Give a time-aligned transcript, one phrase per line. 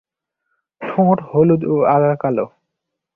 [0.81, 2.45] ঠোঁট হলুদ ও আগা কালো।